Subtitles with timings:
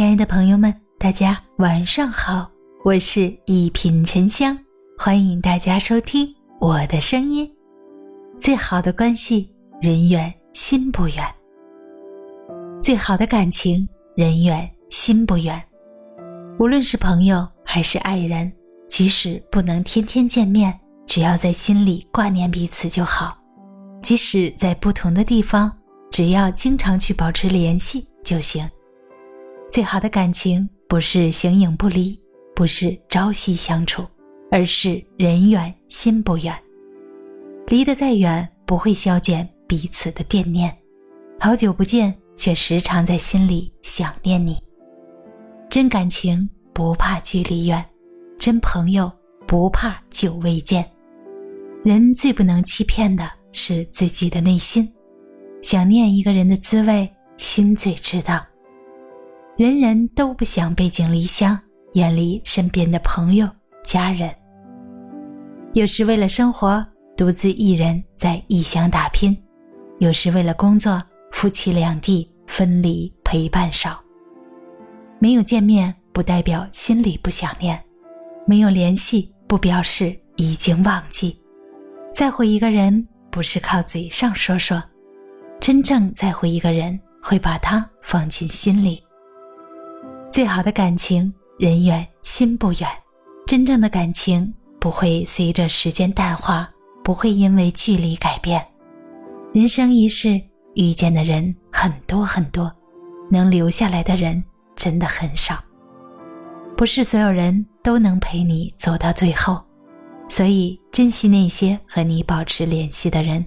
[0.00, 2.50] 亲爱的朋友们，大家晚上好，
[2.86, 4.58] 我是一品沉香，
[4.96, 6.26] 欢迎大家收听
[6.58, 7.46] 我的声音。
[8.38, 9.52] 最好的关系，
[9.82, 11.22] 人远心不远；
[12.82, 13.86] 最好的感情，
[14.16, 15.62] 人远心不远。
[16.58, 18.50] 无论是朋友还是爱人，
[18.88, 23.36] 即使不能天天见面，只要在心里挂念彼此就好；
[24.02, 25.70] 即使在不同的地方，
[26.10, 28.66] 只要经常去保持联系就行。
[29.70, 32.18] 最好的感情不是形影不离，
[32.56, 34.04] 不是朝夕相处，
[34.50, 36.52] 而是人远心不远。
[37.68, 40.76] 离得再远，不会消减彼此的惦念。
[41.38, 44.58] 好久不见，却时常在心里想念你。
[45.68, 47.84] 真感情不怕距离远，
[48.40, 49.10] 真朋友
[49.46, 50.84] 不怕久未见。
[51.84, 54.92] 人最不能欺骗的是自己的内心，
[55.62, 58.44] 想念一个人的滋味，心最知道。
[59.60, 61.60] 人人都不想背井离乡，
[61.92, 63.46] 远离身边的朋友、
[63.84, 64.34] 家人。
[65.74, 66.82] 有时为了生活，
[67.14, 69.34] 独自一人在异乡打拼；
[69.98, 70.98] 有时为了工作，
[71.32, 74.02] 夫妻两地分离陪伴少。
[75.18, 77.78] 没有见面不代表心里不想念，
[78.46, 81.38] 没有联系不表示已经忘记。
[82.14, 84.82] 在乎一个人不是靠嘴上说说，
[85.60, 89.04] 真正在乎一个人会把他放进心里。
[90.30, 92.88] 最好的感情，人远心不远。
[93.48, 96.70] 真正的感情不会随着时间淡化，
[97.02, 98.64] 不会因为距离改变。
[99.52, 100.40] 人生一世，
[100.76, 102.72] 遇见的人很多很多，
[103.28, 104.40] 能留下来的人
[104.76, 105.58] 真的很少。
[106.76, 109.60] 不是所有人都能陪你走到最后，
[110.28, 113.44] 所以珍惜那些和你保持联系的人，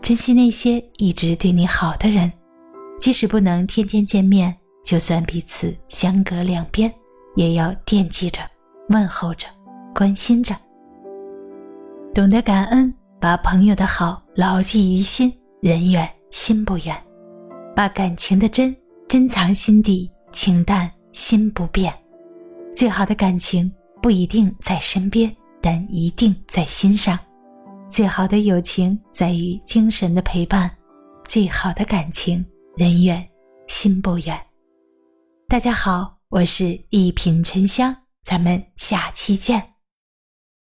[0.00, 2.32] 珍惜那些一直对你好的人，
[2.98, 4.56] 即使不能天天见面。
[4.84, 6.92] 就算彼此相隔两边，
[7.34, 8.42] 也要惦记着、
[8.90, 9.48] 问候着、
[9.94, 10.54] 关心着。
[12.14, 16.94] 懂得感恩，把朋友的好牢记于心，人远心不远；
[17.74, 18.76] 把感情的真
[19.08, 21.92] 珍藏心底，情淡心不变。
[22.74, 27.18] 最好的感情不一定在身边，但一定在心上。
[27.88, 30.70] 最好的友情在于精神的陪伴，
[31.24, 32.44] 最好的感情，
[32.76, 33.26] 人远
[33.66, 34.38] 心不远。
[35.54, 39.73] 大家好，我是一品沉香，咱们下期见。